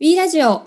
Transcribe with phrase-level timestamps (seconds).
[0.00, 0.58] B ラジオ。
[0.58, 0.64] こ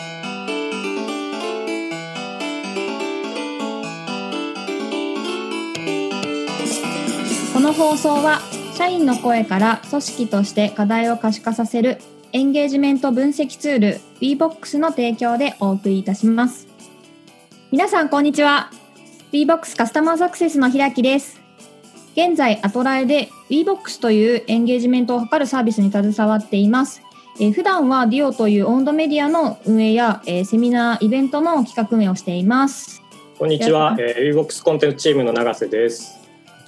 [7.60, 8.40] の放送は
[8.78, 11.98] 社員の声から組織として課題を可視化させる
[12.32, 16.70] エンゲージメント分析ツール BBOX の提供でお送りいたします。
[17.70, 18.72] 皆さんこんにちは。
[19.34, 21.42] BBOX カスタマーサクセスの平木です。
[22.14, 27.02] 現在アトラエで BBOX というエンゲージメントを図るサービスに携わっています。
[27.40, 33.04] えー、普段は DIO というオウンドメディアの運営や、えー、セミナー、イベントの企画運営をしています。
[33.38, 36.18] こんにちは、えー、ウィボックスコンテンツチームの永瀬です。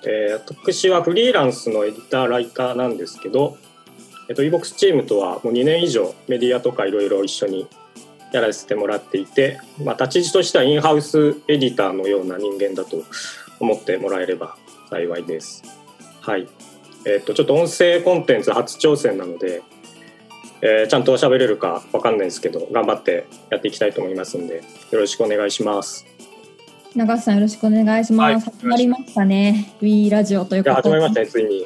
[0.05, 3.57] えー、私はフリーランスのエディター、ライターなんですけど、
[4.27, 7.67] えっ、ー、と、ウィボックスチームとはもう2年以上メディアとかいろいろ一緒に
[8.31, 13.03] やらせてもらっていて、まあ、立ち位置としてはインハウスエディターのような人間だと
[13.59, 14.55] 思ってもらえれば
[14.91, 15.63] 幸いです。
[16.21, 16.47] はい。
[17.05, 19.63] えっ、ー、と、ちょっと音声コンテンツ初挑戦なので、
[20.61, 26.05] えー、ちゃんと喋れるかわかんないですけど頑張ってやっていきたいと思いますんでよろしくお願いします。
[26.95, 29.73] 長瀬さんよろしくお願いします、はい、始まりましたね。
[29.79, 30.81] We ラジオということで。
[30.81, 31.65] 始まりましたねついに。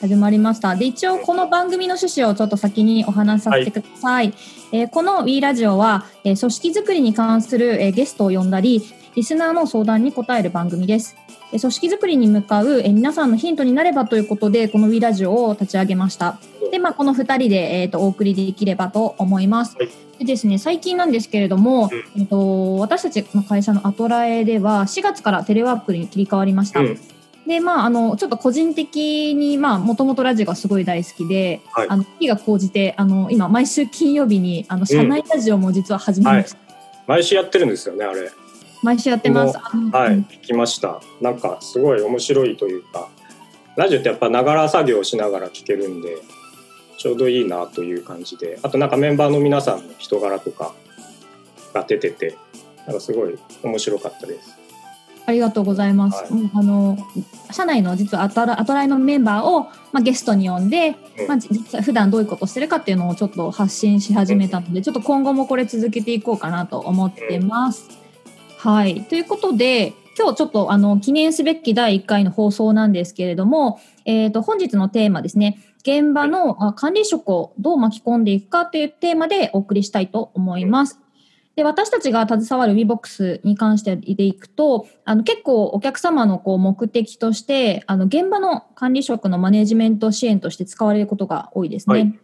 [0.00, 0.74] 始まりました。
[0.76, 4.34] で一応この番組の趣旨をちょっと先にお話しさせてください、はい、
[4.72, 8.82] えー、この We ラジオは、えー、組織づくりに関する、えー、ゲストを呼んだり
[9.14, 11.16] リスナーの相談に答える番組です
[11.58, 16.38] 組織づくりに向かう皆さんのヒントになればということでこの We ラジオを立ち上げました。
[16.70, 19.76] で、まあ、この2人で、えーと、お送りできればと思います。
[19.76, 19.88] はい、
[20.20, 26.80] でですね、最近なんですけれども、うん、えーと、私たちの会社のアトラエでは4月からテレワークに切り替わりました。
[26.80, 27.00] うん。
[27.46, 36.76] でまあ、あのちょっと個人的にもともとラジオがすごい大好きで、はい、あの日が高じてあの今毎週金曜日にあの社内ラジオも実は始めました、うんはい、
[37.08, 38.30] 毎週やってるんですよねあれ
[38.82, 39.58] 毎週やってます。
[39.58, 41.00] はい聞きました。
[41.20, 43.08] なんかすごい面白いというか
[43.76, 46.16] ラジオってやっぱながら作業しながら聞けるんで
[46.98, 48.58] ちょうどいいなという感じで。
[48.62, 50.74] あとなんかメンバーの皆さんの人柄とか
[51.72, 52.36] が出てて
[52.86, 54.60] なんかすごい面白かったです。
[55.26, 56.32] ありがとうございます。
[56.32, 56.98] はい、あの
[57.50, 59.62] 社内の実はアトラアトライのメンバーを、
[59.92, 67.88] まあ、ゲストに呼んで、うん、まあ、実は普段どういうことしてるかっていうのをちょっと発信し始めたので、うん、ちょっと今後もこれ続けていこうかなと思ってます。
[67.90, 67.96] うん、
[68.62, 69.04] はい。
[69.04, 75.58] ということで今日ちょっとあの記念すべき第1回の放送なんですけれども、えー、と本日のテーマですね。
[75.78, 81.00] 現場の管理職をどう巻き込んでいくかというテーマでお送りしたいと思います。
[81.56, 91.98] で私たちが携わる WeBox に関してでいくとあの結構お客様のこう目的としてあの現場の管理職のマネジメント支援として使われることが多いですね。
[91.98, 92.20] はい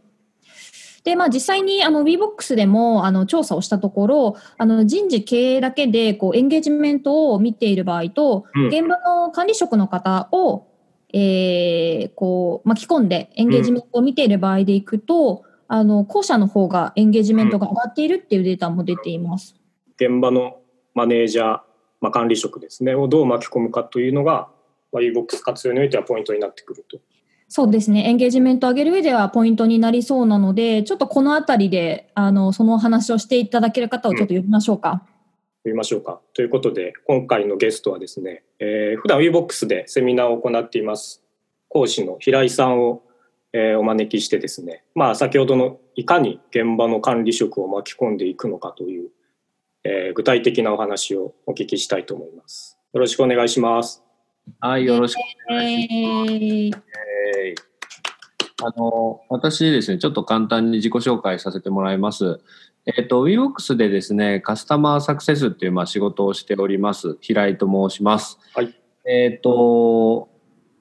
[1.06, 10.67] で、まあ、実際にあの WeBox でもあの調査をしたところあの人事経営だけでこうエンゲージメントを見ている場合と、うん、現場の管理職の方を
[11.12, 19.55] えー、こう巻き込んでエンゲージメントを見ている場合でいくと、うん、あの後者の方がエンゲージメントが上がっているっていうデータも出ています。
[19.94, 20.59] 現場の
[20.93, 21.61] マネージャー、
[22.00, 24.49] まあ、管理職ですねをどう巻き込むかというのが、
[24.93, 26.99] まあ、e-box 活用においてはポイントになってくると。
[27.49, 28.09] そうですね。
[28.09, 35.05] エンゲージメントを上げる上ではポイントになりそうなので、ちょっとこのあたりで、あの、そのお話をしていただける方をちょっと呼びましょうか。
[35.11, 35.17] うん
[35.67, 36.21] 呼びましょうか。
[36.33, 41.25] ということで、今回のゲストはですね、えー、普段 WeBox でセミナーを行っています、
[41.69, 43.03] 講師の平井さんを、
[43.53, 49.11] えー、お招きしてですね、まあ、先ほどのいかに現場の管理職を巻き込んでいくのかという、
[49.83, 52.79] えー、具体的なお話をお聞きしたいと思います。
[52.93, 54.05] よろしくお願いします。
[54.61, 55.19] はい、よろしく
[55.51, 56.33] お願いします。
[56.33, 56.71] えー、
[58.62, 62.41] あの私ですね、ちょっと簡単に自己紹介させてもらいます。
[62.87, 68.39] えっ、ー、と、WeWorks でですね、カスタマーサクセスっていうまあ仕事をしております、平井と申します。
[68.55, 68.75] はい。
[69.05, 70.31] えっ、ー、と、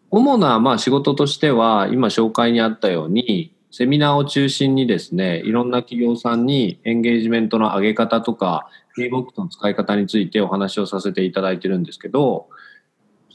[0.09, 12.47] 主なまあ仕事としては、今紹介にあったように、セミナーを中心にですね、いろんな企業さんにエンゲージメントの上げ方とか、WeWorks の使い方についてお話をさせていただいてるんですけど、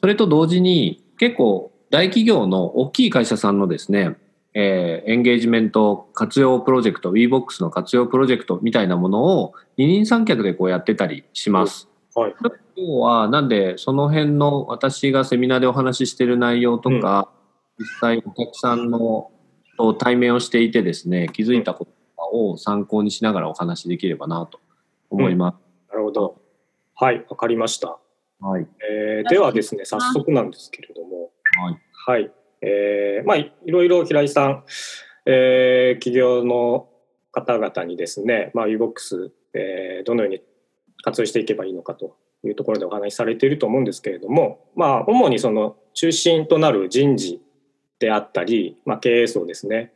[0.01, 4.17] それと同時に結構大企業の大きい会社さんのですね、
[4.55, 11.89] えー、エンゲージメント活用プロジェクト、WeBox の活用プロジェクトみたいなものを二人三脚でこうやってたりします。
[12.15, 17.29] はい、今日はなんでその辺の私がセミナーでお話ししている内容とか、
[17.79, 19.31] うん、実際お客さんの
[19.77, 21.91] と対面をしていてですね気づいたこと
[22.33, 24.61] を参考にしながらお話しできればなと
[25.09, 25.55] 思います。
[25.55, 26.41] うん、なるほど。
[26.95, 27.99] はい、わかりました。
[28.41, 28.67] はい。
[28.91, 31.31] えー、ではですね、早速なんですけれども、
[31.63, 32.21] はい。
[32.21, 32.33] はい。
[32.63, 34.65] えー、まあ、いろいろ平井さん、
[35.27, 36.89] えー、企業の
[37.33, 40.41] 方々にですね、まあ、UBOX、えー、どのように
[41.03, 47.41] 活用していけばいいのかというところでお話しされていると思うんですけれども、まあ、主にその中心となる人事
[47.99, 49.93] であったり、まあ、経営層ですね、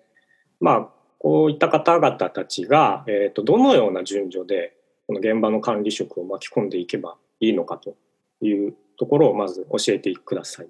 [0.60, 0.88] まあ、
[1.18, 4.76] こういった方々たちが、えーと、どのような順序で
[5.06, 7.96] この現場の管理職を巻き込んでいけばいいのかと
[8.40, 10.68] いうところをまず教えてください。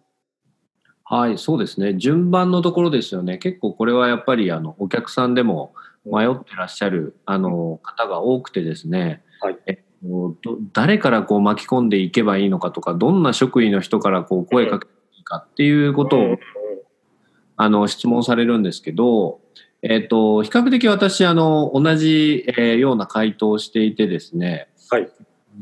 [1.05, 1.95] はい、そうですね。
[1.95, 3.39] 順番のところですよね。
[3.39, 5.75] 結構これはやっぱりあのお客さんでも
[6.05, 9.23] 迷ってらっしゃるあの方が多くてですね。
[9.41, 9.59] はい。
[9.67, 9.85] え
[10.73, 16.37] 誰からこう巻き込んでいけばいいのかとか、どんな職員の人からこう声かけていいかっていうことを、
[17.57, 19.41] あの質問されるんですけど、
[19.83, 24.69] えっ、と比較的私あの同じ、えような回答をしていてですね。
[24.91, 25.09] はい。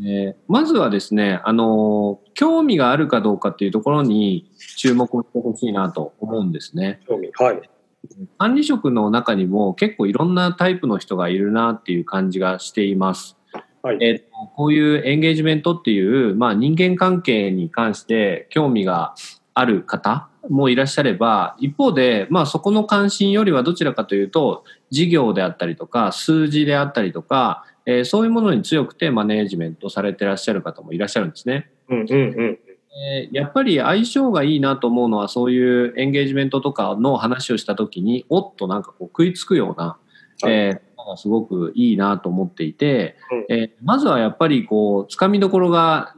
[0.06, 7.00] えまずはですね、あの興味があるかどうかっていうところに注目をしてほしいなと思うんですね。
[7.06, 7.70] 興味、はい。
[8.38, 13.36] 管理職の中にも結構いろんなタイプの人がいるなっていう感じがしています。
[13.82, 14.24] はい、えーと、
[14.56, 19.14] こういうエンゲージメントっていう、まあ、人間関係に関して興味が
[19.54, 31.70] ある方もいらっしゃれば一方で、まあ、そこの関心よりはどちらかというと事業であったりとか数字であったりとかえー、そういうものに強くてマネージメントされてらっしゃる方もいらっしゃるんですね。
[31.88, 32.14] うんうんう
[32.44, 32.58] ん
[32.94, 39.96] えー、やっぱり相性がいいなと思うのはそういうエンゲージメントとかの話をした時におっとなんかこう食いつくような、
[40.46, 43.16] えー、がすごくいいなと思っていて、
[43.48, 46.14] えー、まずはやっぱりこうつかみどころが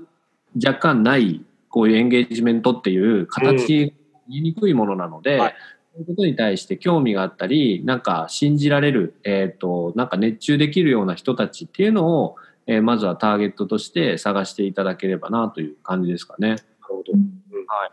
[0.65, 3.95] 若干ないこういうエンゲージメントっていう形
[4.29, 5.55] 言いにくいものなので、はい
[5.95, 12.37] そういうことに対して興味があったり、なんか信じられる、えっ、ー、と、なんか熱中できるような人たちっていうのを、
[12.67, 16.49] えー、まずはターゲットとして探していただければなという感じですかね。
[16.49, 17.13] なるほど。
[17.13, 17.21] うん、
[17.67, 17.93] はい。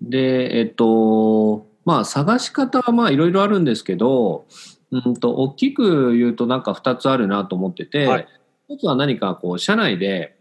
[0.00, 4.46] で、えっ、ー、と、まあ探し方はまあいろいろあるんですけど、
[4.90, 8.26] うんと、大きく言うとなんか2つあるなと思ってて、はい、
[8.70, 10.38] 1つは何かこう、社内で、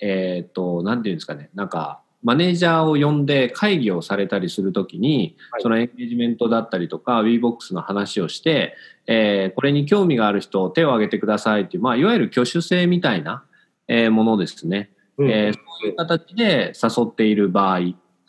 [0.00, 8.74] えっ、と、なんていうんですかね、なんか、マネージャーを呼んで会議をされたりするときに、はい、そのエンゲージメントだったりとか WeBox の話をして、
[9.06, 13.44] えー、これに興味がある人手を挙げてくださいっていう、まあ、いわゆる挙手制みたいな、
[13.88, 17.80] えー、ものですね、うん、えー、そういう形で誘っている場合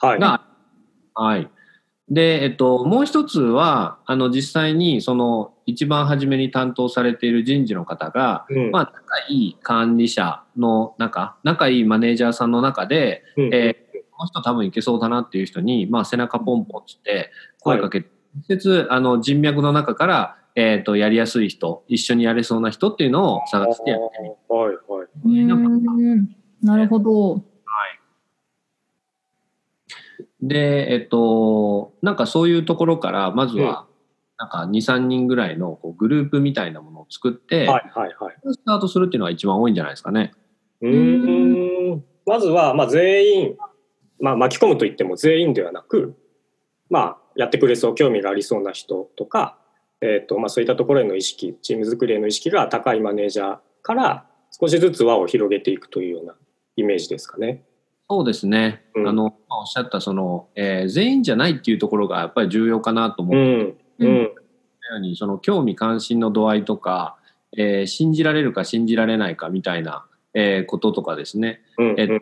[0.01, 0.41] が、
[1.13, 1.49] はい、はい、
[2.09, 13.84] で、えっと、もう一つは、あの、実際に、その、一番初めに担当されている人事の方が、うん、まあ、仲いい管理者の中、仲いいマネージャーさんの中で、うん、えー
[14.17, 18.09] この人多分いけそうだなっていう人に、まあ、背中ポンポンつって声かけて、
[18.49, 24.35] 直接あの人脈の中から、えっ、ー、と、やりやすい人、一緒にやれそうな人っていうのを探してやってみる。
[24.47, 26.65] はいはい。
[26.65, 27.33] なるほど。
[27.33, 27.41] はい。
[30.41, 33.85] で、えっと、なんかそういうところから、まずは、
[34.37, 38.35] なんか2、3人ぐらいのこうグループみたいなものを作って、はいはいはい。
[38.53, 40.33] スタートするっていうのが一番多いんじゃないですかね。
[40.81, 42.03] うん。
[42.25, 43.57] まずは、まあ、全員、
[44.19, 46.15] まあ、巻き込むといっても全員ではなく、
[46.89, 49.57] まあ、やってくれそう興味がありそうな人とか、
[50.01, 56.35] えーとまあ、そういったところへの意識チーム作りへの意識が高いマネージャーから少しずつ輪を広げていくというような
[56.75, 57.63] イメージですかね。
[58.09, 64.31] そうですね、うん、あのおっしゃったその、えー、全員じゃないっていうところがやっぱり重要かなと思って、うん、うん、よ
[64.97, 67.17] うにその興味関心の度合いとか、
[67.57, 72.21] えー、信じられるか信じられないかみたいな、えー、こととかですね、うん、えー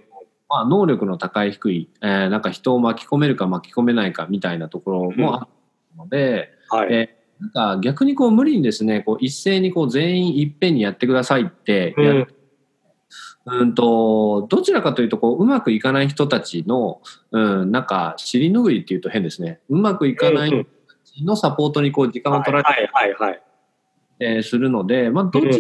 [0.54, 5.48] まあ、能力の高い低い、えー、なんか人を巻き込めるか巻き込めないかみたいなところもある
[5.98, 12.36] ので、うんはい、えー、なんか逆にこう無理にですねこう一斉にこう全員いっぺんにやってくださいってやる、
[13.46, 17.02] うん、うんとどちらかというとこううまくいかない人たちの、
[17.32, 19.60] うん、なんか尻拭いっていうと変ですね。
[19.70, 20.70] うまくいかない人た
[21.04, 23.44] ちのサポートにこう時間を取られて、はいはいはい
[24.20, 25.54] えー、するので、まあ、どちら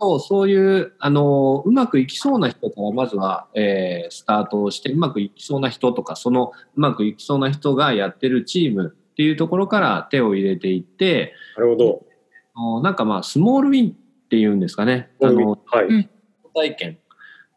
[0.00, 12.80] と、そういう、あの、うまくいきそうな人からまずは、えー、スタートをして、うまくいきそうな人とか、そのうまくいきそうな人がやってるチームっていうところから手を入れていって、なるほど。
[12.82, 15.10] なんかまあ、スモールウィンっていうんですかね。
[15.22, 16.08] あの、はい。
[16.54, 16.98] 体験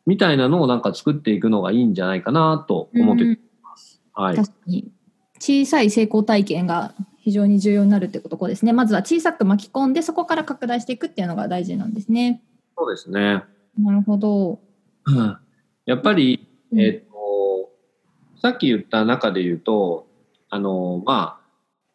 [0.05, 4.01] みたいなのをなんか作っていくのがいいんじゃないかなと思ってます。
[4.13, 4.35] はい。
[4.35, 4.91] 確かに。
[5.39, 6.93] 小さい成功体験が
[7.23, 8.73] 非常に重要になるってことですね。
[8.73, 12.43] まずは小さく巻き込んで、そこから拡大していくっていうのが大事なんですね。
[12.77, 13.43] そうですね。
[13.79, 14.59] なるほど。
[15.85, 17.71] やっぱり、えっ、と、
[18.41, 20.05] さっき言った中で言うと、
[20.49, 21.43] あの、まあ、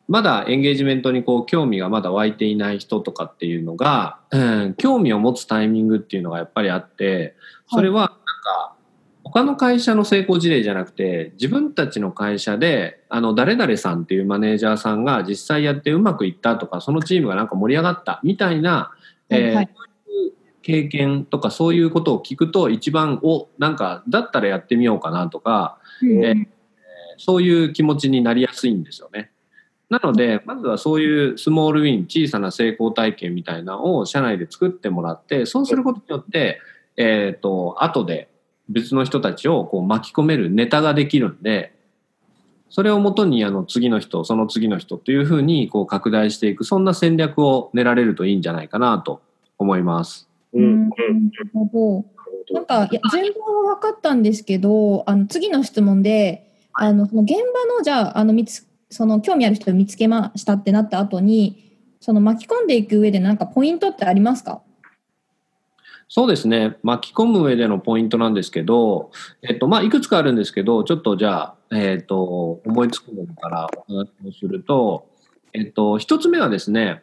[0.09, 7.37] まだエンゲージメントにこう興味がまだ湧いていない人とかっていうのが、うん、興味を持つタイミングっていうのがやっぱりあって、
[7.71, 8.77] それはなんか
[9.33, 18.93] 他の会社の成功事例じゃなくて、自分たちの会社で、あの、誰々さんっていうマネージャーさんが実際やってうまくいったとか、そのチームがなんか盛り上がったみたいな、
[19.29, 19.69] えー、はい、
[20.63, 26.47] 経験とかそういうことを聞くと一番、お、なんか、だったらやってみようかなとか、うん、えー、
[27.19, 29.31] そういう気持ちになりやすいんですよね。
[29.91, 36.61] なので、まずはそういうスモールウィン、小さな成功体験みたいなのを社内で作ってもらって、そうすることによって、
[36.99, 38.28] えっ、ー、と、後で
[38.69, 41.75] 別の人たちをこう巻き込めるネタができるんで、
[42.71, 49.23] それをもとにあの次の人、その次の人というふうにこう拡大していく、そんな戦略を練られるといいんじゃないかなと
[49.59, 50.29] 思います。
[50.53, 52.05] うん、なるほ
[52.51, 52.55] ど。
[52.55, 64.63] なんか、いや全貌は分かったんですけど、あの次の質問で、あのその現場のじゃああの見つその興味ある人を見つけましたってなった後にその巻き込んでいく上で何かポイントってありますか？
[66.09, 69.11] そうですね巻き込む上でのポイントなんですけど、
[69.43, 75.07] えっとまあ、いくつかあるんですけどちょっとじゃあ、えっと、思いつくものからお話をすると、
[75.53, 77.03] えっと、一つ目はですね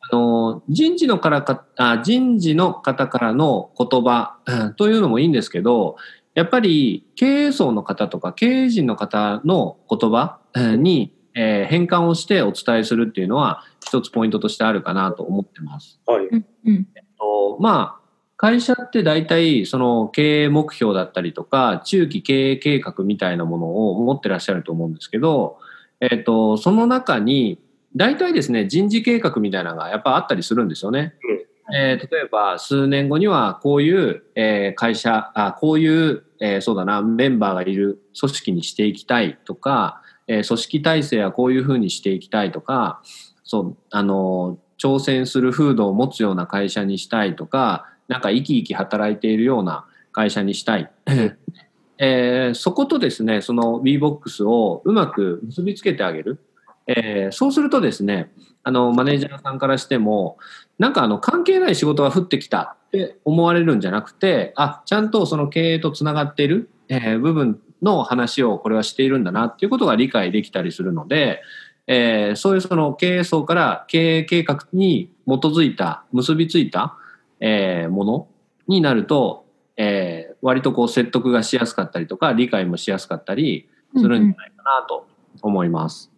[0.00, 4.38] あの人事のからかあ人事の方からの言葉
[4.76, 5.96] というのもいいんですけど
[6.34, 16.00] やっぱり経営層の方とか経営陣の方の言葉にえー、変換をしてお伝えするっていうのは一つポイントとしてあるかなと思ってます。
[16.06, 16.28] はい。
[16.32, 16.42] えっ
[17.18, 18.03] と、まあ、
[18.44, 25.56] 会社って大体その経営目標だったりとか中期経営計画みたいなものを持ってらっしゃると思うんですけど、
[26.00, 27.58] えっと、その中に
[27.96, 31.14] 大体ですね人事計画みたいなのがやっぱあったりするんですよね。
[31.68, 43.02] うん、えー、例えば数年後にはこういう、えー、会社あこういう、えー、そうだなメンバーがいる組織にしていきたいとかえー、組織体制はこういうふうにしていきたいとか
[43.44, 50.90] そうあの挑戦する風土を持つような会社にしたいとかなんか生き生き働いているような会社にしたい。
[51.98, 56.40] えー、そことですねその WeBox をうまく結びつけてあげる、
[56.88, 58.32] えー、そうするとですね
[58.64, 60.36] あのマネージャーさんからしても
[60.78, 71.42] なんかあの関係ない仕事が降ってきたって思われるんじゃなくてあちゃんとその経営とつながっている、えー、部分の話をこれはしているんだなっていうことが理解できたりするので、
[71.86, 76.96] えー、そういうその経営層から経営計画に基づいた結びついた、
[77.46, 78.28] えー、もの
[78.68, 79.44] になると、
[79.76, 85.06] えー、割とこう説得がしやすかったりとか理解もしやすかったりするんじゃないかなと
[85.42, 86.10] 思います。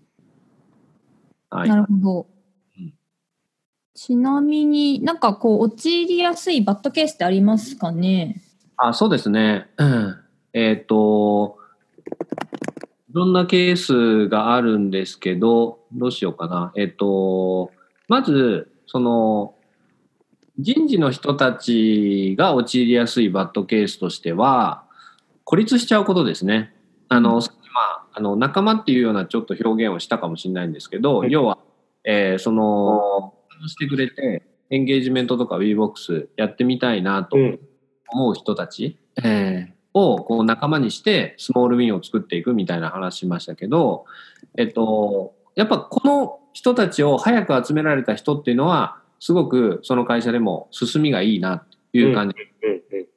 [1.50, 2.26] うんうん、はい、なるほど。
[3.94, 8.40] ちなみになんかこう陥りやすいバッドケースってありますかね？
[8.76, 9.68] あそうですね。
[9.78, 10.20] うん
[10.52, 11.58] えっ、ー、と、
[13.10, 16.72] いろんなケースがあるんですけど、どうしようかな。
[16.76, 17.72] えっ、ー、と、
[18.06, 19.55] まず、その、
[20.58, 24.84] 人事の人たちが陥りやすいバッドケースとしては、
[25.44, 26.74] 孤立しちゃうことですね。
[27.08, 31.58] あの、まあ、あの仲間っていうようなちょっと表現をしたかもしれないんですけど、はい、要は、
[32.04, 33.34] えー、その、
[33.68, 37.36] してくれて、エンゲージメントとか WeBox やってみたいなと
[38.08, 39.70] 思う人たち、うん、え。
[39.72, 44.04] ーをこう仲間にしてスモールウィンを作っていくみたいな話しましたけど、
[44.58, 52.36] えっと、やっぱこの人たちを早く集められた人っていうのはすごくその会社でも進みがいいなっていう感じ、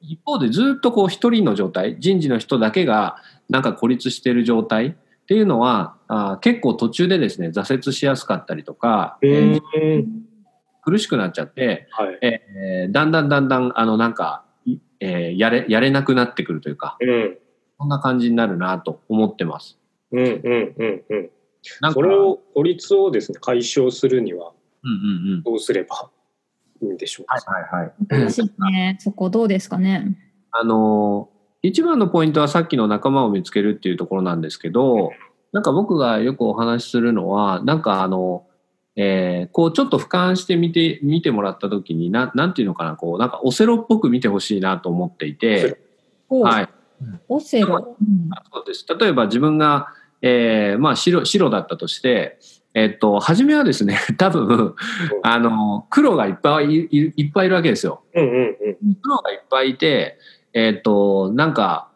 [0.00, 3.16] 一方でずっとこう一人の状態人事の人だけが
[3.48, 4.92] なんか孤立してる状態っ
[5.26, 10.04] ていうのはあ結構途中でですね挫折しやすかったりとか、えー、
[10.82, 14.44] 苦しくなっちゃって、はい、えー、だんだんだんだんあのなんか
[15.00, 17.38] えー、やれ、やれなくなってくるというか、うん、
[17.78, 19.78] そんな感じになるなと思ってます。
[20.12, 21.30] うんうんうんうん。
[21.80, 24.52] なんそれを、孤立をですね、解消するには、
[25.44, 26.10] どうすれば
[26.82, 27.34] いいんでしょうか？
[27.50, 27.92] はいはいはい。
[28.08, 28.96] 難しいね。
[29.00, 30.16] そこどうですかね？
[30.50, 31.28] あの、
[31.62, 35.12] 一番のポイントはさっきの仲間を見つけるっていうところなんですけど、
[35.52, 38.46] なんか僕がよくお話しするのは、なんかあの、
[38.96, 45.78] えー、こうちょっと俯瞰してみて見てもらった時にななんていうのかなこうなんかオセロっぽく見てほしいなと思っていて、
[46.28, 46.68] はい、
[47.28, 47.96] オセロ、
[48.52, 52.38] そうです例えば自分が、えーまあ白、白だったとして、
[52.74, 54.74] えっと、初めはですね、 多分、
[55.22, 58.02] あの、黒がいっぱいいいっぱいいるわけですよ。
[58.14, 60.18] うんうんうん、黒がいっぱいいて、
[60.52, 61.88] えっと、なんか、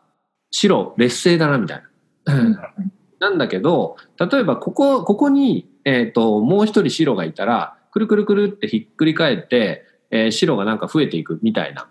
[0.50, 1.82] 白、劣勢だな、みたい
[2.26, 2.72] な。
[3.20, 11.88] なんだけど、例えば、ここ、ここに、えっ、ー、と、もう一人白がいたら、くるくるくるってひっくり返って、えー、白がなんか増えていくみたいな、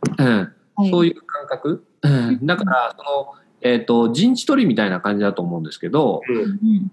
[0.78, 1.86] うん、そういう感覚。
[2.02, 6.92] うん、だから、その、えっ、ー、と、陣地取りみたいな感じだと思うんですけど、うん、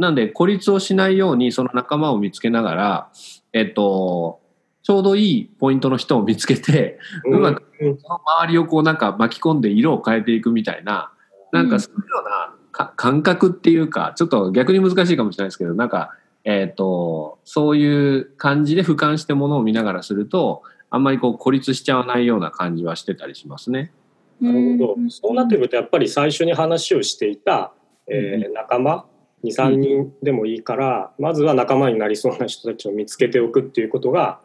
[0.00, 3.10] なんで孤立をしないようにその仲間を見つけながら、
[3.52, 4.40] えっ、と、
[4.82, 11.12] ちょうどいいポイントの人を見つけて、うまくその周りをこうなんか巻き込んで色を変えていくみたいな、
[11.52, 16.14] なんかそういうような感覚っていうか、ちょっと逆に難しいかもしれないですけど、なんか
[16.44, 23.92] えっ、ー、と、そういう感じで俯瞰してものを見ながらすると、あんまりこう孤立しちゃわないような感じはしてたりしますね。
[24.40, 25.10] なるほど。
[25.10, 27.72] そうなってくると、やっぱり最初に話をしていた、
[28.06, 29.04] えー、仲間
[29.44, 34.40] 23人でもいいから、まずは仲間になりそうな人たちを見つけておくっていうことが、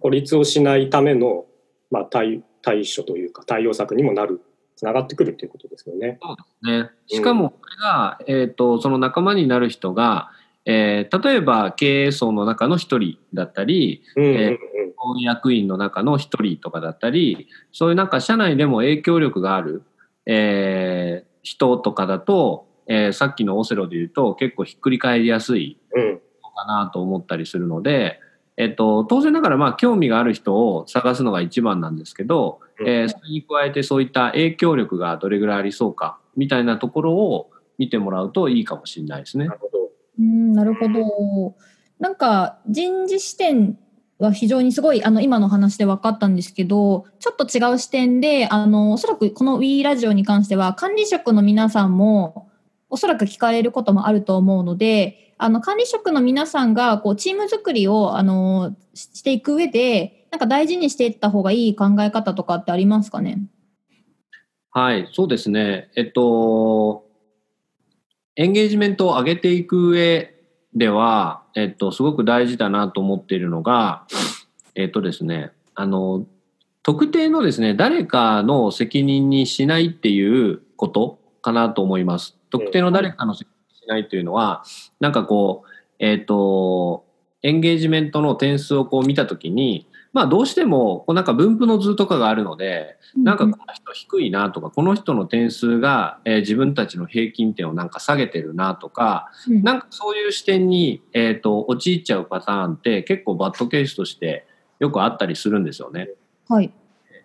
[0.00, 1.44] 孤立をしないための、
[1.90, 4.40] まあ、対対処というか対応策にもなる
[4.76, 6.18] つながってくるということですよね。
[6.22, 6.90] そうですね。
[7.06, 10.30] しかもこれが、うん、えーと、その仲間になる人が、
[10.64, 19.82] えー、例えば経営層の中の一人だったり、うんうんうん、えー、役員の中の一人とかだったりそういうなんか社内でも影響力がある、
[20.26, 28.20] えー、人とかだと、えー、さっきのオセロで言うと結構ひっくり返りやすいのかなと思ったりするので。
[28.26, 39.46] うんえっと、当然ながらまあ興味がある人を探すのが一番なんですけど、うん、えー、それに加えてそういった影響力がどれぐらいありそうかみたいなところを見てもらうといいかもしれないですね。
[39.46, 39.90] なるほど。
[40.18, 41.56] うんなるほど。
[41.98, 43.78] なんか人事視点
[44.18, 52.48] は非常にすごいあの今の話で分かったんですけどちょっと違う視点であのおそらくこの WE ラジオに関しては管理職の皆さんも
[52.92, 63.38] おそらく聞かれることもあると思うのであの管理職の皆さんがこうチーム作りをあのしていく上でなんか大事にしていった方がいい考え方とかってありますかね？
[64.70, 67.04] はいそうですねえっと
[68.36, 70.32] エンゲージメントを上げていく上
[70.74, 74.06] では、えっと、すごく大事だなと思っているのが、
[74.74, 76.24] えっとですね、あの、
[76.82, 82.38] 特定のですね、誰かの責任にしないっていうことかなと思います。
[82.52, 83.50] 特定の誰かの責
[83.82, 84.62] しないというのは、
[85.00, 85.68] なんかこう、
[85.98, 87.04] えっ、ー、と、
[87.42, 104.46] エンゲージメントの点数をこう見たときに、まあどうしても、こうなんか分布の図とかがあるので、なんかこの人低いなとか、この人の点数が、えー、自分たちの平均点をなんか下げてるなとか、なんかそういう視点に、えっ、ー、と、陥っちゃうパターンって結構バッドケースとして
[104.78, 106.10] よくあったりするんですよね。
[106.48, 106.72] はい。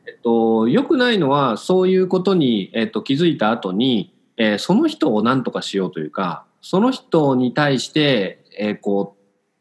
[0.07, 9.17] えっと、良くないのは、そういうことに、えっと、気づいた後に、えー、その人を何とかしようというか、その人に対して、えー、こう、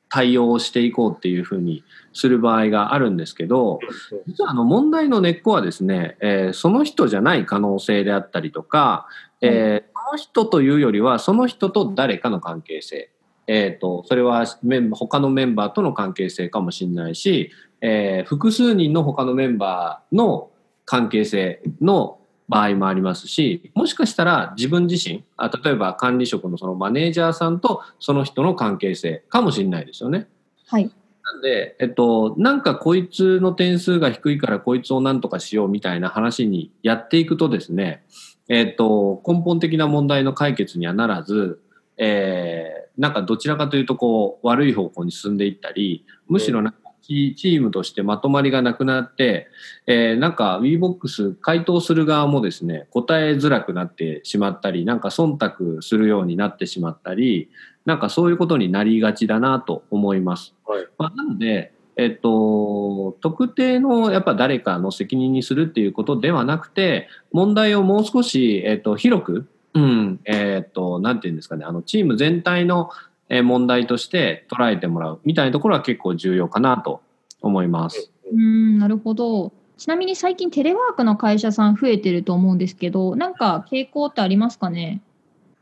[0.09, 3.81] 対応していこうっていうふうにする場合があるんですけど、
[4.27, 9.07] 実はあの問題の根っこはですね、えー、その人じゃない可能性であったりとか、
[9.41, 13.11] えー、その人というよりは、その人と誰かの関係性。
[13.49, 20.51] えっ、ー、と、それはメン他のメンバーとの関係性かもしれないし、えー、複数人の他のメンバーの
[20.85, 30.29] 関係性の場合もありますし、もしかしたら自分自身、あ例えば管理職のそのマネージャーさんとその人の関係性かもしれないですよね。
[30.67, 30.91] はい。
[31.25, 38.05] なんで、えっと、なんかこいつの点数が低いからこいつをなんとかしようみたいな話にやっていくとですね、
[38.49, 41.61] えっと、根本的な問題の解決にはならず、
[41.97, 49.49] えー、なんかどちらかというとこう悪い方向に進んでいったり、むしろなんかチームとしてまとまりがなくなって、
[49.87, 57.49] えー、なんか WeBox 回答する側もですね、答えづらくなってしまったり、なんか忖度するようになってしまったり、
[57.85, 60.55] なんかそういうことになりがちだなと思います。
[60.67, 72.91] はい、まあ、なので、えっと、特定のやっぱ誰かの責任にするっていうことではなくて、問題をもう少し、えっと、広く、うん、えっと、なんていうんですかね、あの、チーム全体の
[73.29, 77.01] 問題として捉えてもらうみたいなところは結構重要かなと
[77.43, 78.13] 思います。
[78.33, 79.53] うんなるほど。
[79.77, 85.03] ちなみに最近テレワークの会社さん増えてると思うんですけど、なんか傾向ってありますかね？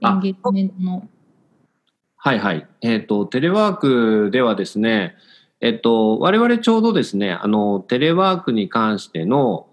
[0.00, 1.08] エンゲージメントの。
[2.16, 2.66] はいはい。
[2.80, 5.14] えっ、ー、と、テレワークではですね、
[5.60, 9.66] えっ、ー、と、我々ちょうどですね、あの、テレワークに関しての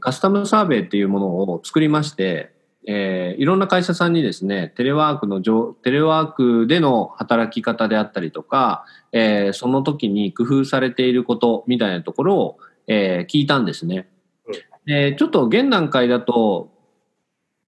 [0.00, 2.53] カスタムサーベイっていうものを作りまして、
[2.86, 5.40] えー、いろんな会社さんにですね、テレワークの
[5.74, 14.08] テレワークでの働き方であったりとか、えー、その時に工夫されていることみたいなところを、えー、聞いたんですね。
[14.86, 16.72] で、ちょっと現段階だと、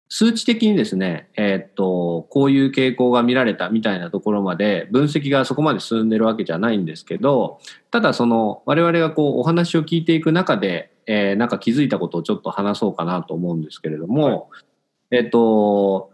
[0.08, 7.58] 数値的にですね、えー、っと、こういう傾向が見られたみたいなところまで分析がそこまで進んでるわけじゃないんですけど、
[7.90, 14.66] ただその我々がこうお話を聞いていく中で、えー、なんか気づいたことをちょっと話そうかなと思うんですけれども、はい
[15.10, 16.10] えっと、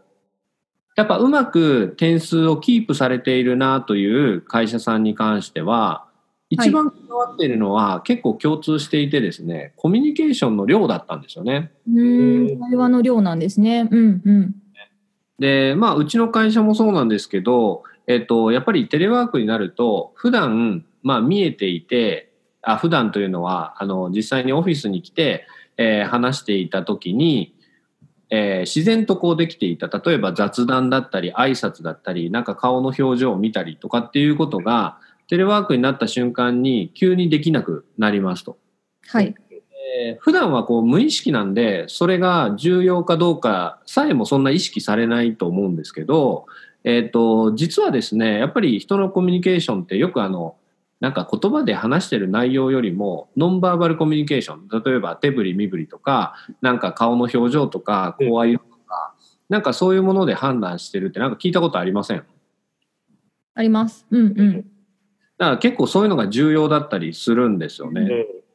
[0.96, 6.07] やっぱうまく点数をキープされているなという会社さんに関しては、
[6.50, 11.72] 一番関わっているのは結構共通していてですね、コミュニケーションの量だったんですよね。
[11.88, 13.88] うん、会話の量なんですね。
[13.90, 14.55] うんうん。
[15.38, 25.46] で、まあ、うちの会社もそうなんですけど、えっと、やっぱりテレワークになると、普段、まあ、見えていて、あ普段というのは、あの、実際にオフィスに来て、
[25.78, 27.55] えー、話していた時に、
[28.34, 38.56] えー、自然とこうできていた例えば雑談だったり挨拶だったりなんか顔の表情を見たりとかっていうことがテレワークになった瞬間に急にできなくなりますと。
[39.06, 46.46] はい、えー、普段はこう無意識なんでそれが重要かどうかさえもそんな意識されないと思うんですけど、
[46.84, 50.56] えっ、ー、と、実はですね、やっぱり人のコミュニケーションってよくあの、
[51.02, 62.24] なんか言葉で話してる内容よりもノンバーバルコミュニケーション例えば手振り身振りとかなんか顔の表情とか声色とか、うん、なんかそういうもので判断してるってなんか聞いたことありません？
[63.54, 64.06] あります。
[64.12, 64.56] うんうん。
[65.38, 68.08] だから結構そういうのが重要だったりするんですよね。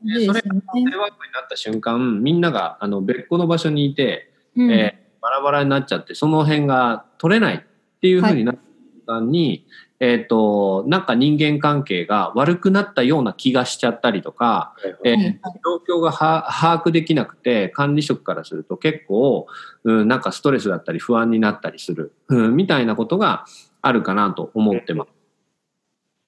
[0.05, 0.49] うん、それがテ
[0.89, 9.67] レワークになった瞬間みんながあの別個の場所にいて、うん、えー、バラバラになっちゃってその辺が取れないっていうふうになった瞬間に、
[9.99, 15.39] えっ、ー、と、なんか人間関係が悪くなったような気がしちゃったりとか、えー、
[15.87, 19.47] 状況が把握できなくて、管理職からすると結構、
[19.83, 23.45] うん、なんかストレスだったり不安になったりする、うん、みたいなことが
[23.81, 25.09] あるかなと思ってます。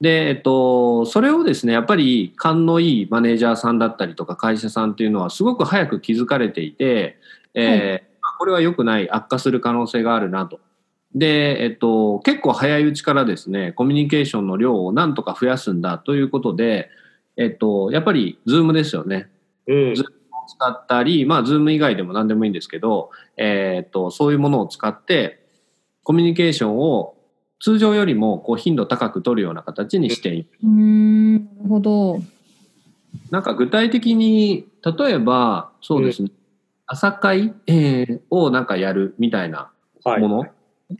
[0.02, 7.18] で、えっと、それをですね、やっぱり勘のいいマネージャーさんだったりとか会社さんっていうのはすごく早く気づかれていて、
[7.54, 10.60] えー、これは良くない悪化する可能性があるなと
[11.16, 16.90] で、えっと、結構早いうちからですね、コミュニケーションの量をなんとか増やすんだということで、
[17.36, 19.30] えっと、やっぱり、 Zoom ですよね。
[19.68, 19.96] うん。
[19.96, 25.40] Zoom を使ったり、まあ、 Zoom 以外でも何でもいいんですけど、えっと、そういうものを使って、
[26.04, 27.16] コミュニケーションを
[27.60, 30.50] 通常よりもこう頻度高く取るような形にしていく。
[30.64, 32.20] うん、なるほど。
[33.32, 36.36] なんか具体的に、例えば、そうですね、うん、
[36.86, 39.72] 朝会、えー、をなんかやるみたいな
[40.06, 40.40] もの。
[40.40, 40.52] はい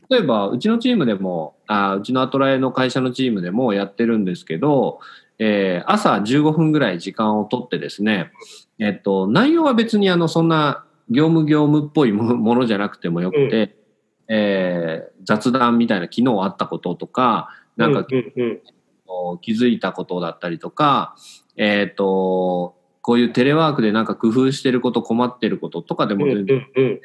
[0.08, 5.00] 例えば、うちのチームでも、あうちのアトラエの会社のチームでもやってるんですけど、
[5.38, 8.30] えー、朝15分ぐらい時間をとってですね、
[8.78, 13.76] えっと、内容は別にあの、そんな業務業務っぽいものじゃなくてもよくて、
[14.28, 18.60] うん、えー、雑談みたいな昨日あったこととか、なんか、うんうん
[19.32, 21.16] うん、気づいたことだったりとか、
[21.56, 27.00] えっ、ー、と、こういうテレワークでなんか工夫してること困ってることとかでも全然、うんうんうん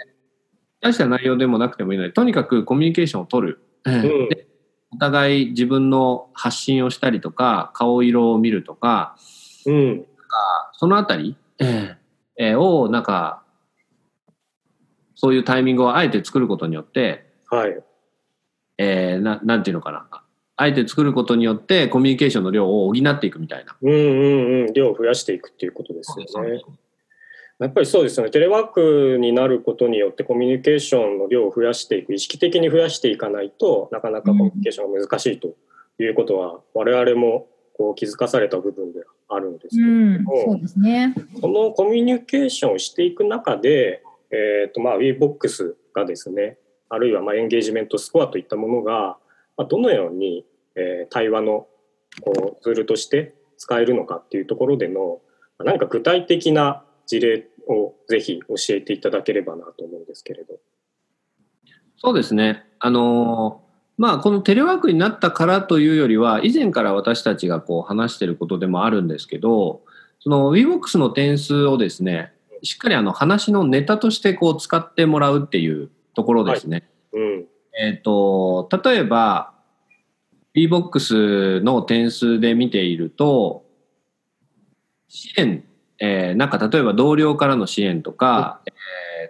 [0.85, 3.59] 大した内容でもなくてもいいので、とにかくコミュニケーションを取る。
[3.85, 4.47] うん、で
[4.93, 9.17] お互い自分の発信をしたりとか、顔色を見るとか、
[9.65, 10.05] うん、
[10.73, 13.41] そのあたり、えー、を、なんか、
[15.15, 17.83] そういうタイミングをあえて作ることによって、はい。
[18.77, 20.07] えー、ななんていうのかな。
[20.57, 23.75] あえて作ることによってコミュニケーションの量を補っていくみたいな。
[23.81, 24.73] うんうんうん。
[24.73, 26.61] 量を増やしていくっていうことですよね。
[27.59, 28.31] やっぱりそうですよね。
[28.31, 35.55] テレワークになることによってコミュニケーションの量を増やしていく、意識的に増やしていかないとなかなかコミュニケーションが難しいと
[35.99, 39.87] いうことは、我々もこう気づかされた部分であるんですけど
[40.23, 41.15] も、うん、そうですね。
[41.41, 46.57] このコミュニケーションをしていく中で、えっ、ー、とまあ WeBox がですね、
[46.89, 49.17] あるいはまあエンゲージメントスコアといったものが、
[49.57, 51.67] まあ、どのように、えー、対話の
[52.21, 55.19] こうツールとして使えるのかっていうところでの
[55.59, 60.59] 何か具体的な事例をぜひ教えていただければなと思うんですけれど。
[61.97, 62.65] そうですね。
[62.79, 63.61] あの
[63.97, 69.83] まあ、このテレワークになったからというよりは、以前から私たちがこう話していることでもあるんですけど、
[70.19, 76.83] その WeBox の点数をですね、しっかりあの話のネタとしてこう使ってもらうっていうところですね。
[77.13, 77.45] はい、うん、
[77.79, 79.53] えっ、ー、と、例えば、
[80.55, 83.65] WeBox の点数で見ていると、
[85.07, 85.63] 支援
[85.99, 88.73] えー、なんか例えば同僚からの支援とか、えー、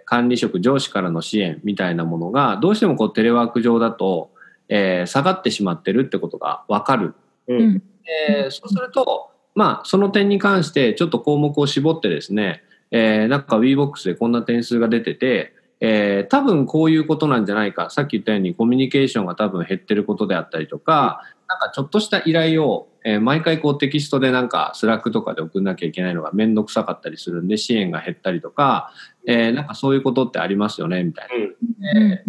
[0.04, 4.30] 管理職上司からの支援みたいなものがどうしてもこうテレワーク上だと、
[4.68, 7.14] えー、下がってしまってるってことが分かる。
[7.48, 7.82] うん、
[8.28, 17.90] えー、そうすると、まあ、その点に関してちょっと項目を絞ってですね、えー、なんか Wevox でこんな点数が出てて、えー、多分こういうことなんじゃないか。
[17.90, 28.92] さっき言ったようにコミュニケーションが多分減ってることであったりとか、なんかちょっとした依頼を、えー、毎回こうテキストでなんか Slack とかで送んなきゃいけないのが面倒くさかったりするんで支援が減ったりとか、
[29.28, 31.34] えー、なんかそういうことってありますよねみたいな。
[32.02, 32.24] え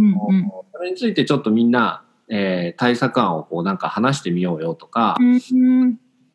[0.71, 5.17] それについてちょっとみんな、えー、対策案をこうなんか話してみようよとか、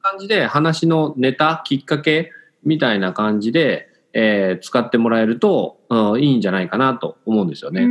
[0.00, 2.32] 感じで話のネタきっかけ
[2.64, 7.86] みたいな感じで、えー、使ってもらえると、うん、いいんじゃないかなと思うんですよね。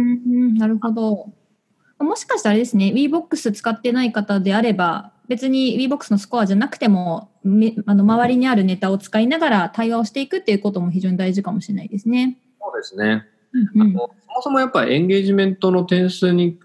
[0.57, 1.29] なるほど。
[2.03, 7.29] もしかしたらあれですね、WeBox 使ってない方であれば、別に WeBox のスコアじゃなくても、
[7.85, 12.37] あの周りにあるネタを使いながら対話をしていくっていうことも非常に大事かもしれないですね。
[12.59, 13.25] そうですね。
[13.53, 14.11] うんうん、そも
[14.41, 16.59] そもやっぱりエンゲージメントの点数に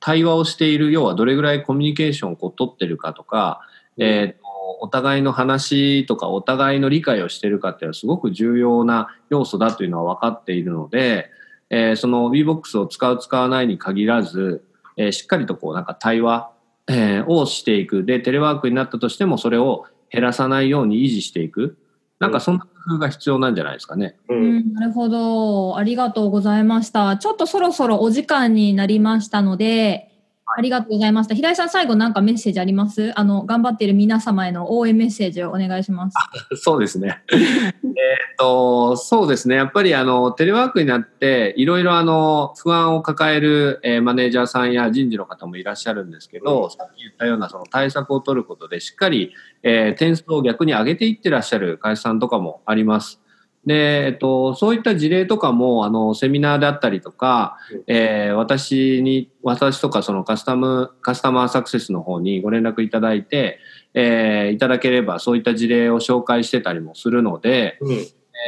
[0.00, 3.60] 対話をしている、要はどれぐらいコミュニケーションをこう取ってるかとか、
[3.96, 11.30] うん、えーと、お互いの話とかお互いの理解をしているかっていうのはすごく重要な要素だというのは分かっているので、
[11.68, 14.64] えー、その WeBox を使う使わないに限らず、
[15.00, 16.50] えー、しっかりとこうなんか対話、
[16.86, 18.04] えー、をしていく。
[18.04, 21.78] で、テレワークになったとしてもそれを減らさないように維持していく。
[22.18, 24.16] なんかそんな工夫が必要なんじゃないですかね。
[24.28, 25.78] うん、なるほど。
[25.78, 27.16] ありがとうございました。
[27.16, 30.09] ちょっとそろそろお時間になりましたので、
[30.56, 31.34] ありがとうございました。
[31.34, 33.12] 平井さん、最後なんかメッセージあります？
[33.18, 36.16] あの、頑張っている皆様への応援メッセージをお願いします。
[36.62, 37.22] そうですね。
[37.32, 39.56] えっと、そうですね。
[39.56, 49.32] やっぱりあの、テレワークになって、いろいろあの、不安を抱える、えー、マネージャーさんや人事の方もいらっしゃるんですけど、うん、さっき言ったようなその対策を取ることで、しっかり、
[49.62, 53.20] えー、点数を逆に上げていってらっしゃる会社さんとかもあります。
[53.66, 63.58] で、えっと、そういった事例とかも、あの、セミナーであったりとか、えー、私に、私とかそのカスタム、カスタマーサクセスの方にご連絡いただいて、
[63.92, 67.96] えー、いただければそういった事例を紹介してたりもするので、うん、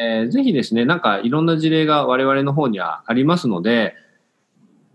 [0.00, 3.94] えー、ぜひですね、なんかいろんな事例が我々の方にはありますので、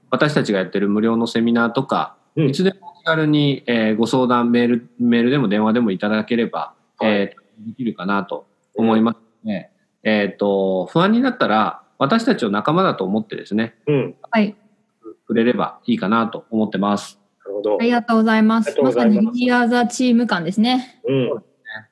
[0.10, 9.72] 私たちがやってる無料のセミナーとか、うん、いつでも気軽に、えー、ご相談メール、メールでも電話でもいただければ、はい、えー、できるかなと思いますね。
[10.08, 14.56] えっ、ー、と、不安になったら、私たちを仲間だと思ってですね、うん、はい。
[15.28, 17.20] くれればいいかなと思ってます。
[17.44, 17.78] なるほど。
[17.78, 18.82] ありがとうございます。
[18.82, 21.02] まさにリアザチーム感ですね。
[21.06, 21.44] うん。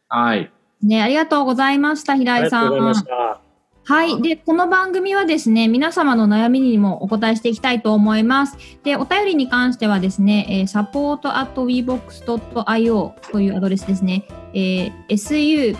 [0.07, 0.49] はい。
[0.81, 2.67] ね、ありがとうございました、平井さん。
[2.67, 3.44] ありがとうございました。
[3.87, 4.19] はい。
[4.19, 8.57] で、この番組はですね、皆様の悩みにもお答えしていきたいと思います。
[8.83, 15.75] で、お便りに関してはですね、えー、support at webox.io というアドレスですね、えー、support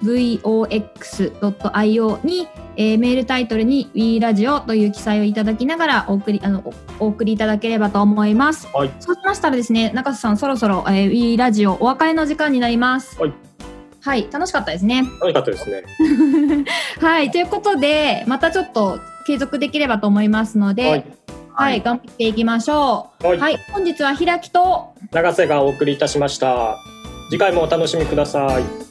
[0.00, 8.68] アットマーク wevox.io に、えー、メールタイトルに We ラジオという記載をいただきながらお送りあのお送りいただければと思います。
[8.72, 13.18] はい、そうしましたらですね、中瀬さんそろそろ、えー、We ラジオお別れの時間になります。
[13.20, 13.32] はい。
[14.00, 15.02] はい、楽しかったですね。
[15.20, 15.84] 楽しかったですね。
[17.00, 21.04] はい、ということで、またちょっと継続できればと思いますので、はい、
[21.52, 23.26] はい、頑張っていきましょう。
[23.26, 26.76] はい、はい、本日は開きと永瀬がお送りいたしました。
[27.30, 28.87] 次回もお楽しみください。